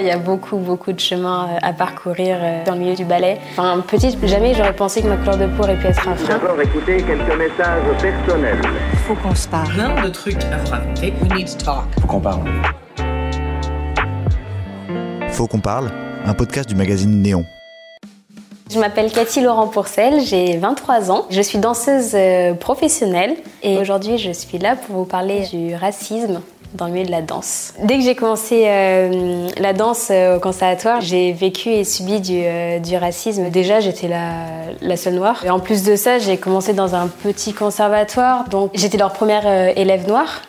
Il 0.00 0.06
y 0.06 0.12
a 0.12 0.16
beaucoup, 0.16 0.58
beaucoup 0.58 0.92
de 0.92 1.00
chemins 1.00 1.48
à 1.60 1.72
parcourir 1.72 2.38
dans 2.64 2.74
le 2.74 2.78
milieu 2.78 2.94
du 2.94 3.04
ballet. 3.04 3.38
Enfin, 3.50 3.82
petite, 3.84 4.24
jamais 4.24 4.54
j'aurais 4.54 4.72
pensé 4.72 5.02
que 5.02 5.08
ma 5.08 5.16
couleur 5.16 5.36
de 5.36 5.46
peau 5.46 5.64
aurait 5.64 5.76
pu 5.76 5.88
être 5.88 6.08
un 6.08 6.14
frein. 6.14 6.38
D'abord, 6.38 6.60
écoutez 6.60 6.98
quelques 6.98 7.36
messages 7.36 7.82
personnels. 8.00 8.60
Faut 9.08 9.16
qu'on 9.16 9.34
se 9.34 9.48
parle. 9.48 9.72
Plein 9.72 10.00
de 10.04 10.08
trucs 10.10 10.44
à 10.44 10.58
vous 10.58 10.70
raconter. 10.70 11.12
We 11.20 11.32
need 11.32 11.48
to 11.48 11.64
talk. 11.64 11.84
Faut 12.00 12.06
qu'on 12.06 12.20
parle. 12.20 12.44
Faut 15.30 15.48
qu'on 15.48 15.58
parle, 15.58 15.90
un 16.24 16.34
podcast 16.34 16.68
du 16.68 16.76
magazine 16.76 17.20
Néon. 17.20 17.44
Je 18.70 18.78
m'appelle 18.78 19.10
Cathy 19.10 19.40
Laurent 19.40 19.66
Pourcel, 19.66 20.20
j'ai 20.20 20.58
23 20.58 21.10
ans. 21.10 21.26
Je 21.30 21.40
suis 21.40 21.58
danseuse 21.58 22.12
euh, 22.14 22.54
professionnelle 22.54 23.34
et 23.64 23.78
aujourd'hui 23.78 24.18
je 24.18 24.30
suis 24.30 24.58
là 24.58 24.76
pour 24.76 24.94
vous 24.94 25.04
parler 25.06 25.46
du 25.46 25.74
racisme 25.74 26.40
dans 26.74 26.86
le 26.86 26.92
milieu 26.92 27.06
de 27.06 27.10
la 27.10 27.22
danse. 27.22 27.72
Dès 27.82 27.96
que 27.98 28.04
j'ai 28.04 28.14
commencé 28.14 28.64
euh, 28.66 29.48
la 29.58 29.72
danse 29.72 30.08
euh, 30.10 30.36
au 30.36 30.40
conservatoire, 30.40 31.00
j'ai 31.00 31.32
vécu 31.32 31.70
et 31.70 31.84
subi 31.84 32.20
du, 32.20 32.42
du 32.80 32.96
racisme. 32.96 33.50
Déjà, 33.50 33.80
j'étais 33.80 34.08
la, 34.08 34.44
la, 34.80 34.96
seule 34.96 35.14
noire. 35.14 35.44
Et 35.44 35.50
en 35.50 35.60
plus 35.60 35.82
de 35.84 35.96
ça, 35.96 36.18
j'ai 36.18 36.36
commencé 36.36 36.72
dans 36.72 36.94
un 36.94 37.08
petit 37.08 37.52
conservatoire, 37.52 38.48
donc 38.48 38.70
j'étais 38.74 38.98
leur 38.98 39.12
première 39.12 39.46
élève 39.76 40.06
noire 40.06 40.42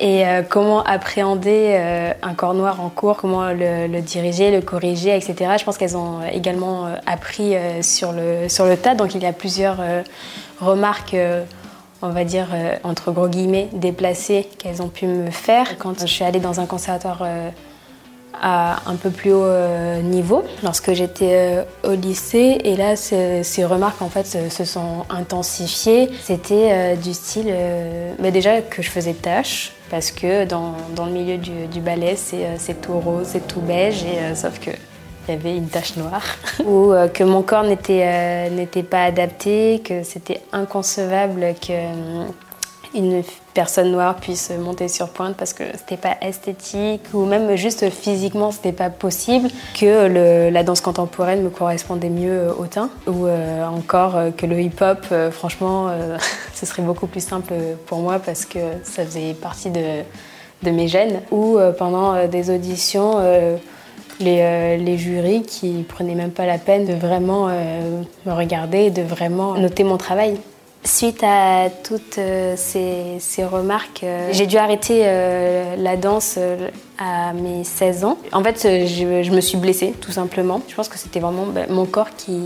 et 0.00 0.26
euh, 0.26 0.42
comment 0.42 0.82
appréhender 0.82 1.74
euh, 1.74 2.12
un 2.22 2.34
corps 2.34 2.54
noir 2.54 2.80
en 2.80 2.88
cours, 2.88 3.18
comment 3.18 3.52
le, 3.52 4.00
diriger, 4.00 4.50
le 4.50 4.62
corriger, 4.62 5.14
etc. 5.14 5.52
Je 5.58 5.64
pense 5.64 5.76
qu'elles 5.76 5.96
ont 5.96 6.22
également 6.32 6.86
euh, 6.86 6.94
appris 7.06 7.54
sur, 7.82 8.12
le, 8.12 8.48
sur 8.48 8.64
le 8.64 8.76
tas, 8.78 8.94
donc 8.94 9.14
il 9.14 9.22
y 9.22 9.26
a 9.26 9.32
plusieurs 9.32 9.76
remarques, 10.60 11.14
on 12.02 12.10
va 12.10 12.24
dire 12.24 12.48
entre 12.84 13.12
gros 13.12 13.28
guillemets, 13.28 13.68
déplacées 13.72 14.48
qu'elles 14.58 14.82
ont 14.82 14.88
pu 14.88 15.06
me 15.06 15.30
faire. 15.30 15.78
Quand 15.78 16.00
je 16.00 16.06
suis 16.06 16.24
allée 16.24 16.40
dans 16.40 16.60
un 16.60 16.66
conservatoire 16.66 17.26
à 18.42 18.76
un 18.86 18.96
peu 18.96 19.10
plus 19.10 19.32
haut 19.32 20.02
niveau 20.02 20.44
lorsque 20.62 20.92
j'étais 20.92 21.64
au 21.84 21.92
lycée 21.92 22.58
et 22.64 22.76
là 22.76 22.96
ces 22.96 23.64
remarques 23.64 24.00
en 24.00 24.08
fait 24.08 24.26
se, 24.26 24.64
sont 24.64 25.04
intensifiées 25.10 26.08
c'était 26.22 26.96
du 26.96 27.12
style 27.12 27.52
bah, 28.18 28.30
déjà 28.30 28.62
que 28.62 28.80
je 28.80 28.88
faisais 28.88 29.12
tâche 29.12 29.72
parce 29.90 30.12
que 30.12 30.44
dans, 30.44 30.76
le 31.04 31.10
milieu 31.10 31.36
du, 31.36 31.80
ballet, 31.80 32.14
euh, 32.32 32.54
c'est 32.56 32.80
tout 32.80 32.98
rose, 32.98 33.26
c'est 33.26 33.46
tout 33.46 33.60
beige, 33.60 34.04
euh, 34.06 34.34
sauf 34.34 34.58
que 34.60 34.70
il 35.28 35.34
y 35.34 35.36
avait 35.36 35.56
une 35.56 35.68
tache 35.68 35.96
noire, 35.96 36.24
ou 36.64 36.92
euh, 36.92 37.08
que 37.08 37.24
mon 37.24 37.42
corps 37.42 37.64
n'était 37.64 38.82
pas 38.88 39.04
adapté, 39.04 39.82
que 39.84 40.02
c'était 40.02 40.40
inconcevable 40.52 41.54
que 41.60 41.72
une 42.94 43.22
personne 43.54 43.92
noire 43.92 44.16
puisse 44.16 44.50
monter 44.50 44.88
sur 44.88 45.10
pointe 45.10 45.36
parce 45.36 45.52
que 45.52 45.64
c'était 45.74 45.96
pas 45.96 46.16
esthétique 46.22 47.02
ou 47.12 47.24
même 47.24 47.54
juste 47.56 47.88
physiquement 47.90 48.50
c'était 48.50 48.72
pas 48.72 48.90
possible 48.90 49.48
que 49.78 50.08
le, 50.08 50.50
la 50.50 50.62
danse 50.62 50.80
contemporaine 50.80 51.42
me 51.42 51.50
correspondait 51.50 52.10
mieux 52.10 52.48
au 52.58 52.66
teint. 52.66 52.90
Ou 53.06 53.26
euh, 53.26 53.64
encore 53.66 54.16
euh, 54.16 54.30
que 54.30 54.46
le 54.46 54.60
hip-hop 54.60 55.06
euh, 55.12 55.30
franchement 55.30 55.88
ce 56.54 56.66
serait 56.66 56.82
beaucoup 56.82 57.06
plus 57.06 57.24
simple 57.24 57.54
pour 57.86 57.98
moi 57.98 58.18
parce 58.18 58.44
que 58.44 58.58
ça 58.84 59.04
faisait 59.04 59.34
partie 59.34 59.70
de, 59.70 60.02
de 60.62 60.70
mes 60.70 60.88
gènes. 60.88 61.20
Ou 61.30 61.58
pendant 61.78 62.26
des 62.26 62.50
auditions 62.50 63.16
les, 64.20 64.76
les, 64.78 64.98
jurys 64.98 65.42
qui 65.42 65.84
prenaient 65.88 66.14
même 66.14 66.30
pas 66.30 66.46
la 66.46 66.58
peine 66.58 66.84
de 66.84 66.94
vraiment 66.94 67.48
me 67.48 68.32
regarder, 68.32 68.90
de 68.90 69.02
vraiment 69.02 69.54
noter 69.54 69.84
mon 69.84 69.96
travail. 69.96 70.38
Suite 70.82 71.22
à 71.22 71.68
toutes 71.68 72.16
euh, 72.16 72.54
ces, 72.56 73.44
remarques, 73.44 74.02
euh, 74.02 74.30
j'ai 74.32 74.46
dû 74.46 74.56
arrêter 74.56 75.02
euh, 75.04 75.76
la 75.76 75.96
danse 75.96 76.38
à 76.98 77.34
mes 77.34 77.64
16 77.64 78.04
ans. 78.04 78.16
En 78.32 78.42
fait, 78.42 78.62
je, 78.86 79.30
me 79.30 79.40
suis 79.42 79.58
blessée, 79.58 79.92
tout 80.00 80.10
simplement. 80.10 80.62
Je 80.68 80.74
pense 80.74 80.88
que 80.88 80.96
c'était 80.96 81.20
vraiment 81.20 81.44
bah, 81.44 81.66
mon 81.68 81.84
corps 81.84 82.08
qui, 82.16 82.40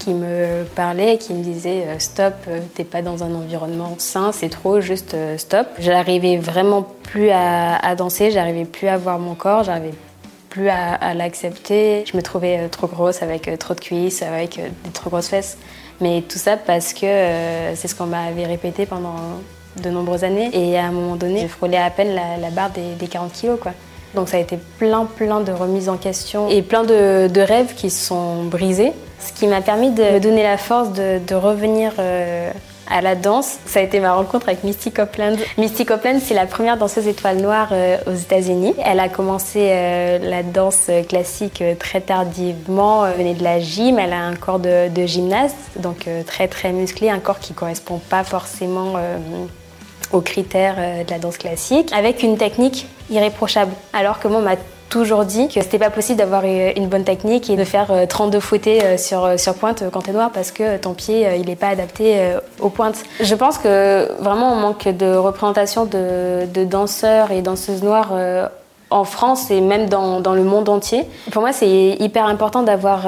qui 0.00 0.14
me 0.14 0.64
parlait, 0.74 1.16
qui 1.16 1.32
me 1.32 1.44
disait 1.44 1.86
stop, 2.00 2.34
t'es 2.74 2.82
pas 2.82 3.02
dans 3.02 3.22
un 3.22 3.32
environnement 3.36 3.94
sain, 3.98 4.32
c'est 4.32 4.48
trop, 4.48 4.80
juste 4.80 5.14
stop. 5.36 5.68
J'arrivais 5.78 6.38
vraiment 6.38 6.84
plus 7.04 7.30
à, 7.30 7.76
à 7.76 7.94
danser, 7.94 8.32
j'arrivais 8.32 8.64
plus 8.64 8.88
à 8.88 8.96
voir 8.96 9.20
mon 9.20 9.36
corps, 9.36 9.62
j'arrivais 9.62 9.94
plus 10.50 10.68
à, 10.68 11.14
l'accepter. 11.14 12.04
Je 12.04 12.16
me 12.16 12.22
trouvais 12.22 12.68
trop 12.68 12.88
grosse 12.88 13.22
avec 13.22 13.50
trop 13.58 13.74
de 13.74 13.80
cuisses, 13.80 14.22
avec 14.22 14.60
des 14.84 14.90
trop 14.90 15.08
grosses 15.08 15.28
fesses. 15.28 15.56
Mais 16.00 16.22
tout 16.22 16.38
ça 16.38 16.56
parce 16.56 16.92
que 16.92 17.06
euh, 17.06 17.74
c'est 17.76 17.88
ce 17.88 17.94
qu'on 17.94 18.06
m'avait 18.06 18.46
répété 18.46 18.86
pendant 18.86 19.16
de 19.82 19.90
nombreuses 19.90 20.24
années. 20.24 20.50
Et 20.52 20.78
à 20.78 20.84
un 20.84 20.92
moment 20.92 21.16
donné, 21.16 21.42
je 21.42 21.46
frôlais 21.46 21.76
à 21.76 21.90
peine 21.90 22.14
la, 22.14 22.50
barre 22.50 22.70
des, 22.70 23.06
40 23.06 23.32
kilos. 23.32 23.58
Quoi. 23.60 23.72
Donc 24.14 24.28
ça 24.28 24.38
a 24.38 24.40
été 24.40 24.58
plein, 24.78 25.04
plein 25.04 25.40
de 25.40 25.52
remises 25.52 25.88
en 25.88 25.96
question 25.96 26.48
et 26.48 26.62
plein 26.62 26.84
de, 26.84 27.40
rêves 27.40 27.74
qui 27.74 27.90
se 27.90 28.06
sont 28.06 28.44
brisés. 28.44 28.92
Ce 29.20 29.32
qui 29.32 29.46
m'a 29.46 29.60
permis 29.60 29.90
de 29.90 30.02
me 30.02 30.20
donner 30.20 30.42
la 30.42 30.56
force 30.56 30.90
de, 30.92 31.34
revenir 31.34 31.92
euh, 31.98 32.50
à 32.90 33.00
la 33.00 33.14
danse. 33.14 33.58
Ça 33.66 33.80
a 33.80 33.82
été 33.82 34.00
ma 34.00 34.12
rencontre 34.12 34.48
avec 34.48 34.64
Misty 34.64 34.92
Copeland. 34.92 35.36
Misty 35.56 35.86
Copeland, 35.86 36.18
c'est 36.22 36.34
la 36.34 36.46
première 36.46 36.76
danseuse 36.76 37.06
étoile 37.06 37.38
noire 37.38 37.68
euh, 37.72 37.96
aux 38.06 38.14
États-Unis. 38.14 38.74
Elle 38.84 39.00
a 39.00 39.08
commencé 39.08 39.68
euh, 39.70 40.18
la 40.18 40.42
danse 40.42 40.90
classique 41.08 41.62
euh, 41.62 41.74
très 41.74 42.00
tardivement, 42.00 43.06
elle 43.06 43.16
venait 43.16 43.34
de 43.34 43.44
la 43.44 43.60
gym, 43.60 43.98
elle 43.98 44.12
a 44.12 44.20
un 44.20 44.34
corps 44.34 44.58
de, 44.58 44.88
de 44.88 45.06
gymnaste, 45.06 45.56
donc 45.76 46.08
très 46.26 46.48
très 46.48 46.72
musclé, 46.72 47.08
un 47.08 47.20
corps 47.20 47.38
qui 47.38 47.52
correspond 47.52 47.98
pas 47.98 48.24
forcément 48.24 48.94
aux 50.12 50.20
critères 50.20 50.76
de 50.76 51.10
la 51.10 51.18
danse 51.18 51.38
classique, 51.38 51.92
avec 51.92 52.22
une 52.22 52.36
technique 52.36 52.86
irréprochable. 53.10 53.72
Alors 53.92 54.18
que 54.18 54.28
moi, 54.28 54.40
ma 54.40 54.56
toujours 54.90 55.24
dit 55.24 55.48
que 55.48 55.62
c'était 55.62 55.78
pas 55.78 55.88
possible 55.88 56.18
d'avoir 56.18 56.44
une 56.44 56.88
bonne 56.88 57.04
technique 57.04 57.48
et 57.48 57.56
de 57.56 57.64
faire 57.64 57.90
32 58.08 58.36
euh, 58.36 58.40
fouettés 58.40 58.84
euh, 58.84 58.98
sur, 58.98 59.24
euh, 59.24 59.36
sur 59.38 59.54
pointe 59.54 59.84
quand 59.90 60.02
t'es 60.02 60.12
noir 60.12 60.30
parce 60.34 60.50
que 60.50 60.76
ton 60.76 60.92
pied 60.92 61.26
il 61.38 61.46
n'est 61.46 61.56
pas 61.56 61.68
adapté 61.68 62.34
aux 62.60 62.68
pointes. 62.68 63.04
Je 63.20 63.34
pense 63.34 63.56
que 63.56 64.12
vraiment 64.20 64.52
on 64.52 64.56
manque 64.56 64.88
de 64.88 65.14
représentation 65.14 65.86
de, 65.86 66.46
de 66.52 66.64
danseurs 66.64 67.30
et 67.30 67.40
danseuses 67.40 67.82
noires 67.82 68.12
en 68.90 69.04
France 69.04 69.50
et 69.52 69.60
même 69.60 69.88
dans, 69.88 70.20
dans, 70.20 70.34
le 70.34 70.42
monde 70.42 70.68
entier. 70.68 71.04
Pour 71.30 71.42
moi, 71.42 71.52
c'est 71.52 71.96
hyper 72.00 72.26
important 72.26 72.64
d'avoir 72.64 73.06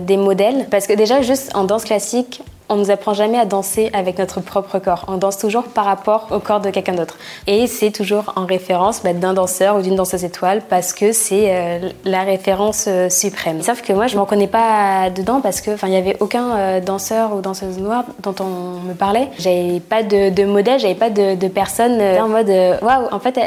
des 0.00 0.16
modèles 0.18 0.66
parce 0.70 0.86
que 0.86 0.92
déjà, 0.92 1.22
juste 1.22 1.50
en 1.54 1.64
danse 1.64 1.84
classique, 1.84 2.42
on 2.68 2.76
nous 2.76 2.90
apprend 2.90 3.12
jamais 3.12 3.38
à 3.38 3.44
danser 3.44 3.90
avec 3.92 4.18
notre 4.18 4.40
propre 4.40 4.78
corps. 4.78 5.04
On 5.08 5.16
danse 5.16 5.36
toujours 5.36 5.64
par 5.64 5.84
rapport 5.84 6.28
au 6.30 6.38
corps 6.38 6.60
de 6.60 6.70
quelqu'un 6.70 6.94
d'autre. 6.94 7.18
Et 7.46 7.66
c'est 7.66 7.90
toujours 7.90 8.32
en 8.36 8.46
référence 8.46 9.02
bah, 9.02 9.12
d'un 9.12 9.34
danseur 9.34 9.76
ou 9.76 9.82
d'une 9.82 9.96
danseuse 9.96 10.24
étoile 10.24 10.62
parce 10.68 10.94
que 10.94 11.12
c'est 11.12 11.46
euh, 11.48 11.90
la 12.04 12.22
référence 12.22 12.86
euh, 12.88 13.10
suprême. 13.10 13.62
Sauf 13.62 13.82
que 13.82 13.92
moi, 13.92 14.06
je 14.06 14.16
m'en 14.16 14.24
connais 14.24 14.46
pas 14.46 15.10
dedans 15.10 15.40
parce 15.42 15.60
que, 15.60 15.72
enfin, 15.72 15.88
il 15.88 15.94
y 15.94 15.96
avait 15.96 16.16
aucun 16.20 16.56
euh, 16.56 16.80
danseur 16.80 17.34
ou 17.34 17.42
danseuse 17.42 17.78
noire 17.78 18.04
dont 18.22 18.34
on 18.40 18.80
me 18.80 18.94
parlait. 18.94 19.28
J'avais 19.38 19.80
pas 19.80 20.02
de, 20.02 20.30
de 20.30 20.44
modèle, 20.44 20.80
j'avais 20.80 20.94
pas 20.94 21.10
de, 21.10 21.48
personne 21.48 22.00
en 22.00 22.28
mode 22.28 22.48
waouh. 22.48 23.08
En 23.12 23.20
fait, 23.20 23.38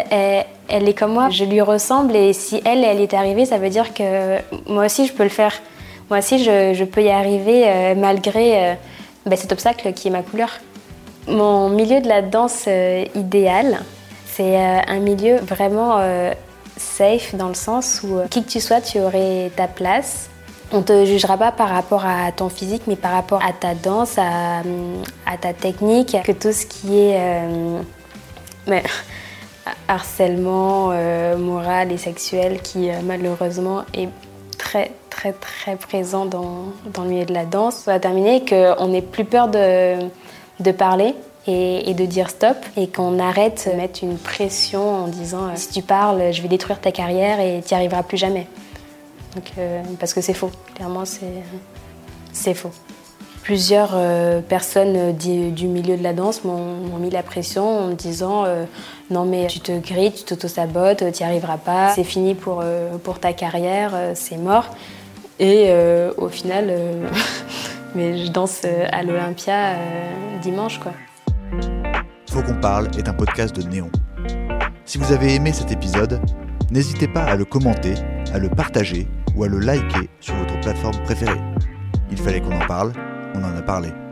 elle, 0.69 0.87
est 0.87 0.93
comme 0.93 1.13
moi, 1.13 1.29
je 1.29 1.43
lui 1.43 1.61
ressemble 1.61 2.15
et 2.15 2.33
si 2.33 2.61
elle, 2.63 2.83
elle 2.83 3.01
est 3.01 3.13
arrivée, 3.15 3.45
ça 3.45 3.57
veut 3.57 3.69
dire 3.69 3.93
que 3.93 4.37
moi 4.67 4.85
aussi, 4.85 5.07
je 5.07 5.13
peux 5.13 5.23
le 5.23 5.29
faire. 5.29 5.53
Moi 6.09 6.19
aussi, 6.19 6.43
je 6.43 6.83
peux 6.83 7.01
y 7.01 7.09
arriver 7.09 7.95
malgré 7.95 8.77
bah, 9.27 9.35
cet 9.35 9.51
obstacle 9.51 9.93
qui 9.93 10.07
est 10.07 10.11
ma 10.11 10.23
couleur. 10.23 10.49
Mon 11.27 11.69
milieu 11.69 11.99
de 11.99 12.07
la 12.07 12.21
danse 12.21 12.65
euh, 12.67 13.03
idéal, 13.13 13.81
c'est 14.25 14.55
euh, 14.55 14.79
un 14.87 14.99
milieu 14.99 15.37
vraiment 15.37 15.97
euh, 15.99 16.33
safe 16.77 17.35
dans 17.35 17.49
le 17.49 17.53
sens 17.53 18.01
où 18.03 18.21
qui 18.29 18.43
que 18.43 18.49
tu 18.49 18.61
sois, 18.61 18.79
tu 18.79 18.99
aurais 18.99 19.51
ta 19.55 19.67
place. 19.67 20.29
On 20.71 20.81
te 20.81 21.05
jugera 21.05 21.37
pas 21.37 21.51
par 21.51 21.69
rapport 21.69 22.05
à 22.05 22.31
ton 22.31 22.47
physique, 22.49 22.83
mais 22.87 22.95
par 22.95 23.11
rapport 23.11 23.43
à 23.43 23.51
ta 23.53 23.73
danse, 23.73 24.17
à, 24.17 24.63
ta 25.39 25.53
technique, 25.53 26.17
que 26.25 26.33
tout 26.33 26.51
ce 26.51 26.65
qui 26.65 26.99
est 26.99 27.17
harcèlement 29.87 30.91
moral 31.37 31.93
et 31.93 31.97
sexuel 31.97 32.59
qui 32.61 32.89
malheureusement 33.05 33.85
est 33.93 34.09
très 34.57 34.91
très 35.09 35.33
très 35.33 35.75
présent 35.75 36.25
dans, 36.25 36.65
dans, 36.93 37.03
le 37.03 37.09
milieu 37.09 37.25
de 37.25 37.33
la 37.33 37.45
danse. 37.45 37.75
Ça 37.75 37.93
va 37.93 37.99
terminer 37.99 38.43
qu'on 38.45 38.87
n'ait 38.87 39.01
plus 39.01 39.25
peur 39.25 39.47
de, 39.47 39.97
de 40.59 40.71
parler 40.71 41.15
et, 41.47 41.93
de 41.93 42.05
dire 42.05 42.29
stop 42.29 42.57
et 42.75 42.87
qu'on 42.87 43.19
arrête 43.19 43.69
de 43.71 43.77
mettre 43.77 44.03
une 44.03 44.17
pression 44.17 45.05
en 45.05 45.07
disant 45.07 45.47
euh, 45.47 45.51
si 45.55 45.69
tu 45.69 45.81
parles, 45.81 46.33
je 46.33 46.41
vais 46.41 46.49
détruire 46.49 46.81
ta 46.81 46.91
carrière 46.91 47.39
et 47.39 47.61
tu 47.65 47.73
n'y 47.73 47.77
arriveras 47.77 48.03
plus 48.03 48.17
jamais. 48.17 48.47
Donc, 49.35 49.51
euh, 49.57 49.81
parce 49.99 50.13
que 50.13 50.21
c'est 50.21 50.33
faux, 50.33 50.51
clairement 50.75 51.03
c'est 52.33 52.53
faux. 52.53 52.71
Plusieurs 53.47 53.91
euh, 53.93 54.41
personnes 54.41 55.15
du, 55.15 55.67
milieu 55.67 55.95
de 55.95 56.03
la 56.03 56.13
danse 56.13 56.43
m'ont 56.43 56.97
mis 56.99 57.09
la 57.09 57.23
pression 57.23 57.65
en 57.65 57.87
me 57.87 57.93
disant 57.93 58.43
non 59.09 59.23
mais 59.23 59.47
tu 59.47 59.61
te 59.61 59.71
grilles, 59.71 60.11
tu 60.11 60.23
t'auto-sabotes, 60.23 61.11
tu 61.13 61.23
n'y 61.23 61.29
arriveras 61.29 61.57
pas, 61.57 61.93
c'est 61.95 62.03
fini 62.03 62.35
pour, 62.35 62.63
pour 63.03 63.19
ta 63.19 63.31
carrière, 63.31 63.93
c'est 64.15 64.37
mort. 64.37 64.65
Et 65.39 65.65
euh, 65.67 66.11
au 66.17 66.29
final, 66.29 66.67
euh, 66.69 67.07
mais 67.95 68.25
je 68.25 68.31
danse 68.31 68.61
euh, 68.65 68.85
à 68.91 69.03
l'Olympia 69.03 69.75
dimanche. 70.41 70.79
Quoi. 70.79 70.93
Faut 72.29 72.41
qu'on 72.41 72.59
parle 72.59 72.87
est 72.97 73.07
un 73.07 73.13
podcast 73.13 73.55
de 73.55 73.67
Néon. 73.67 73.91
Si 74.85 74.97
vous 74.97 75.11
avez 75.11 75.35
aimé 75.35 75.53
cet 75.53 75.71
épisode, 75.71 76.19
n'hésitez 76.71 77.07
pas 77.07 77.23
à 77.23 77.35
le 77.35 77.45
commenter 77.45 77.93
à 78.33 78.39
le 78.39 78.49
partager 78.49 79.07
ou 79.35 79.43
à 79.43 79.47
le 79.47 79.59
liker 79.59 80.09
sur 80.19 80.35
votre 80.35 80.59
plateforme 80.61 80.97
préférée. 81.03 81.39
Il 82.11 82.17
fallait 82.17 82.41
qu'on 82.41 82.59
en 82.59 82.67
parle, 82.67 82.91
on 83.37 83.45
en 83.45 83.55
a 83.55 83.61
parlé. 83.61 84.06